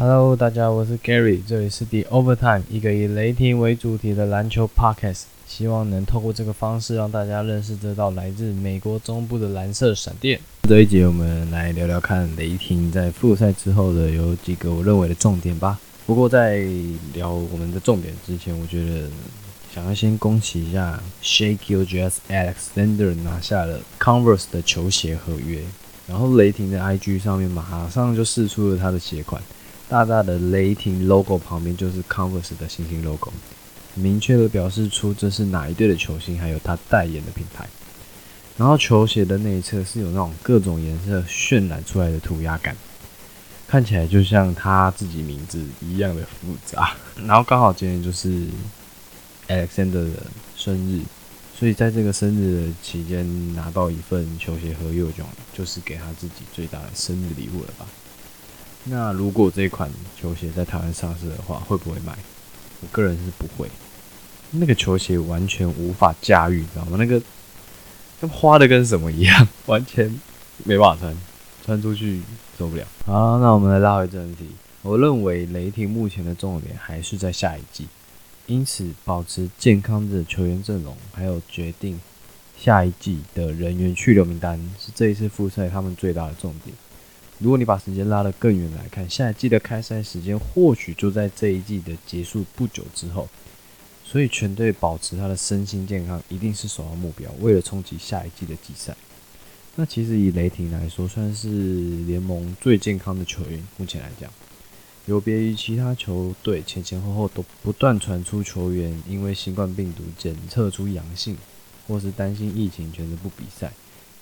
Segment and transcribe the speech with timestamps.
[0.00, 10.38] Hello，大家，我是 Gary，这里是 The Overtime，一个以雷霆为主题的篮球 Podcast，希望能透过这个方式让大家认识这道来自美国中部的蓝色闪电。
[10.68, 15.80] 这一节我们来聊聊看雷霆在复赛之后的有几个我认为的重点吧。
[16.06, 16.58] 不过在
[17.12, 19.08] 聊我们的重点之前，我觉得
[19.74, 25.60] 想要先恭喜一下 Shake Your Jazz Alexander 拿下了 Converse 的球鞋合约，
[26.06, 29.42] 然后雷霆的 IG 上面马上就试出了他的鞋款。
[29.88, 33.32] 大大的雷霆 logo 旁边就是 Converse 的星星 logo，
[33.94, 37.66] 明确的表示出这是哪一队的球星，还有他代言的品牌。
[38.58, 42.76] 然后球鞋的内侧是有那种各种颜色渲染出来的涂鸦感，
[43.66, 46.94] 看起来就像他自己名字一样的复杂。
[47.26, 48.46] 然后刚好今天就是
[49.46, 50.22] Alexander 的
[50.54, 51.02] 生日，
[51.56, 55.24] 所以在这个生日的期间拿到一份球鞋合约，就
[55.56, 57.86] 就是给他自己最大的生日礼物了吧。
[58.84, 59.90] 那如果这款
[60.20, 62.16] 球鞋在台湾上市的话，会不会卖？
[62.80, 63.68] 我个人是不会。
[64.50, 66.96] 那个球鞋完全无法驾驭，知道吗？
[66.98, 67.20] 那个
[68.20, 70.08] 跟花的跟什么一样， 完全
[70.64, 71.16] 没办法穿，
[71.66, 72.22] 穿出去
[72.58, 72.84] 受不了。
[73.04, 74.48] 好，那我们来拉回正题。
[74.80, 77.86] 我认为雷霆目前的重点还是在下一季，
[78.46, 82.00] 因此保持健康的球员阵容，还有决定
[82.56, 86.74] 下一季的人员去留名单，是这一次复赛他们最大的重点。
[87.38, 93.28] 如果你把时间拉得更远来看，下一季的开赛时间或许就在这一季的结束不久之后，
[94.04, 97.30] 所以全队保持他的身心健康一定是首要目标。
[97.40, 98.96] 为了冲击下一季的季赛，
[99.76, 101.48] 那其实以雷霆来说，算是
[102.06, 103.64] 联盟最健康的球员。
[103.76, 104.28] 目前来讲，
[105.06, 111.36] 有别于其他球队前前后后都不断传出球员因为新冠病毒检测出阳性，
[111.86, 113.72] 或是担心疫情选择不比赛。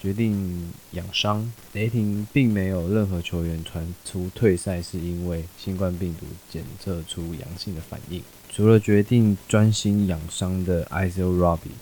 [0.00, 8.22] 决定养伤，雷霆并没有任何球员传出退赛是因为新冠病毒检测出阳性的反应。
[8.52, 11.76] 除了决定专心养伤的 Isaiah Robbie，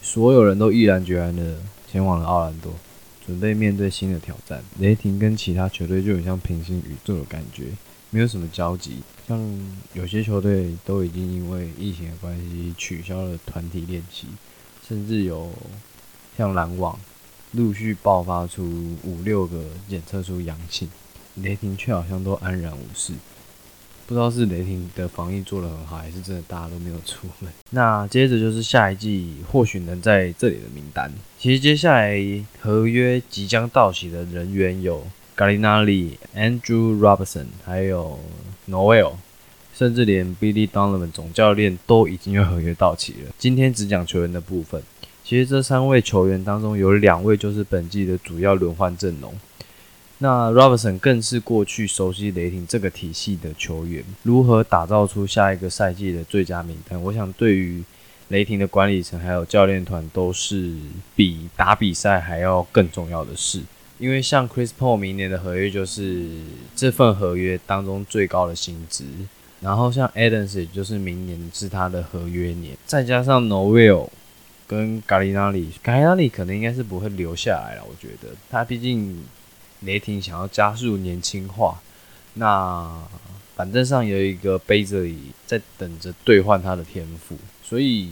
[0.00, 1.58] 所有人都毅然决然的
[1.90, 2.72] 前往了奥兰多，
[3.26, 4.62] 准备面对新的挑战。
[4.78, 7.64] 雷霆跟其他球队就很像平行宇宙的感觉，
[8.10, 8.98] 没有什么交集。
[9.26, 9.38] 像
[9.92, 14.26] 有些球队都已经因为疫情的关系取消了团体练习，
[14.86, 15.50] 甚至有
[16.36, 16.98] 像篮网。
[17.56, 18.62] 陆续爆发出
[19.02, 20.88] 五六个检测出阳性，
[21.36, 23.14] 雷霆却好像都安然无事。
[24.06, 27.50] 不知道是雷霆的防疫做得很好，还是真的大家都没有出门。
[27.70, 31.10] 那接着就是下一季或许能在这里的名单。
[31.38, 32.16] 其实接下来
[32.60, 38.20] 合约即将到期的人员有 g a l i n a l i、Andrew Robertson，还有
[38.68, 39.14] Noel，
[39.74, 43.32] 甚至连 Billy Donovan 总教练都已经有合约到期了。
[43.38, 44.82] 今天只讲球员的部分。
[45.26, 49.34] 其实这三位球员当中有两位就是本季的主要轮换阵容，
[50.18, 57.02] 那 Roberson 更是过去熟悉雷霆这个体系的球员，如何打造出下一个赛季的最佳名单？
[57.02, 57.82] 我想对于
[58.28, 60.72] 雷霆的管理层还有教练团都是
[61.16, 63.60] 比打比赛还要更重要的事，
[63.98, 66.24] 因为像 Chris Paul 明年的合约就是
[66.76, 69.04] 这份合约当中最高的薪资，
[69.60, 74.08] 然后像 Adams 也就是明年是他的合约年，再加上 Noel。
[74.66, 77.84] 跟咖喱那里，咖喱那里可能应该是不会留下来了。
[77.88, 79.24] 我觉得他毕竟
[79.80, 81.80] 雷霆想要加速年轻化，
[82.34, 83.02] 那
[83.54, 88.10] 板凳上有一个杯子里在等着兑换他的天赋，所以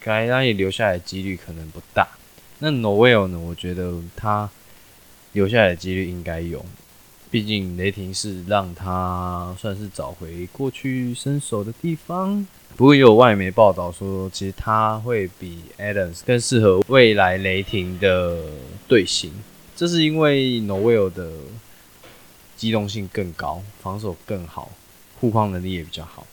[0.00, 2.06] 咖喱那里留下来的几率可能不大。
[2.58, 3.38] 那 Noel 呢？
[3.38, 4.48] 我觉得他
[5.32, 6.64] 留下来的几率应该有，
[7.30, 12.46] 毕竟雷霆是让他算是找回过去身手的地方。
[12.76, 18.38] 不过也有外媒报道说，其实他会比 Adams 更适合未来雷霆的
[18.86, 19.32] 队形，
[19.74, 21.30] 这是因为 Noel 的
[22.54, 24.70] 机动性更高，防守更好，
[25.18, 26.26] 护框能力也比较好。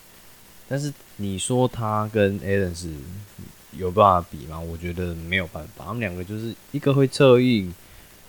[0.68, 2.88] 但是你说他跟 Adams
[3.78, 4.60] 有办法比吗？
[4.60, 7.74] 我觉得没有办法，他们两个就是一个会策应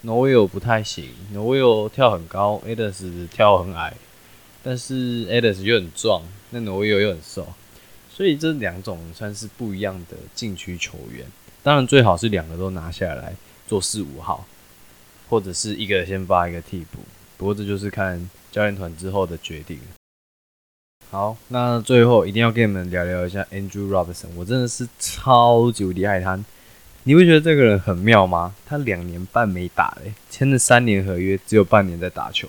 [0.05, 3.93] ，Noel 不太行，Noel 跳很高，Adams 跳很矮，
[4.63, 7.45] 但是 Adams 又很壮，那 Noel 又很瘦。
[8.15, 11.25] 所以这两种算是不一样的禁区球员，
[11.61, 13.35] 当然最好是两个都拿下来
[13.67, 14.45] 做四五号，
[15.27, 16.99] 或者是一个先发一个替补。
[17.35, 19.77] 不过这就是看教练团之后的决定。
[21.11, 26.41] 好，那最后一定要跟你们聊聊一下 Andrew Robertson，我真的是超级无敌爱他。
[27.03, 28.55] 你会觉得这个人很妙吗？
[28.65, 32.47] 他两年半没打嘞，签了三年合约，只有半年在打球，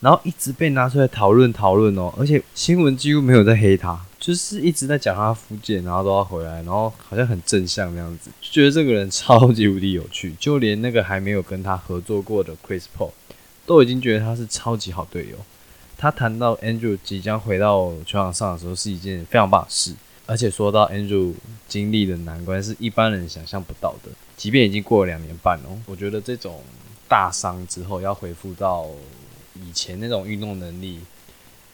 [0.00, 3.98] 然后一直被拿出来讨论讨论哦，而且新闻几乎没有在黑他。
[4.18, 10.34] 就是一直在讲他复健，然后都要回来，然后好像很正向那样子，就觉得这个人超级无敌有趣。
[10.38, 13.12] 就连那个还没有跟他合作过的 Chris Paul，
[13.64, 15.38] 都已经觉得他是超级好队友。
[15.96, 19.94] 他谈到 Andrew 即将回到球场上的时候，是一件非常棒的事。
[20.26, 21.32] 而且说到 Andrew
[21.66, 24.10] 经历的难关，是一般人想象不到的。
[24.36, 26.62] 即便已经过了两年半哦，我觉得这种
[27.08, 28.86] 大伤之后要恢复到
[29.54, 31.00] 以前那种运动能力，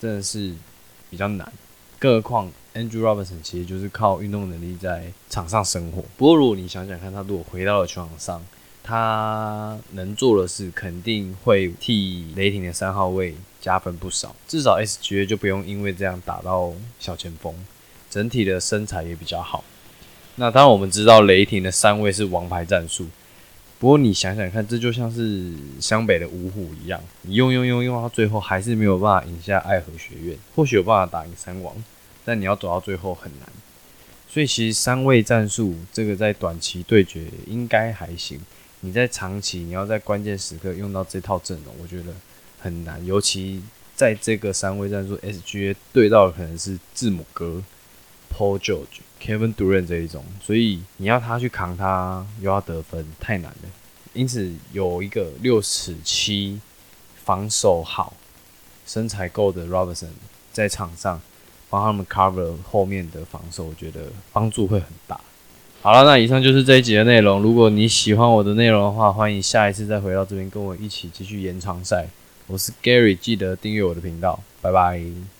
[0.00, 0.55] 真的是
[1.11, 1.52] 比较难。
[1.99, 6.05] 更何况 Andrew Robertson 其实就是靠运动能力在场上生活。
[6.17, 8.44] 不过如果你想想看，他如果回到了球场上，
[8.82, 17.55] 他能做的事肯定会替雷霆的三号位加分不少，至少 SGA 就不用因为这样打到小前锋，
[18.11, 19.64] 整体的身材也比较好。
[20.37, 23.06] 那当然我们知道雷霆的三位是王牌战术，
[23.78, 31.75] 不过你想想看，这就像是湘北的五虎一样，你用用用用到最后还是没有办法赢下爱河学院，或许有办法打赢三王，
[32.25, 33.49] 但你要走到最后很难。
[34.28, 38.40] 所以其实三位战术这个在短期对决应该还行。
[38.81, 42.12] 你在长期，你要在关键时刻用到这套阵容，我觉得
[42.58, 43.05] 很难。
[43.05, 43.62] 尤其
[43.94, 47.62] 在这个三位战术，SGA 对到的可能是字母哥、
[48.34, 53.69] Paul George、Kevin Durant 这一种，所以你要他去扛他，又要得分，太难了。
[54.12, 56.61] 因此，有一个六尺七、
[57.23, 58.14] 防守好、
[58.87, 60.08] 身材够的 Roberson
[60.52, 61.20] 在场上
[61.69, 65.20] 帮他们 cover 后面的防守，我觉得帮助会很大。
[65.82, 67.43] 好了，那以上就是这一集的内容。
[67.43, 72.08] 如果你喜欢我的内容的话，欢迎下一次再回到这边跟我一起继续延长赛。
[72.46, 75.26] 我是 Gary，记得订阅我的频道，拜拜。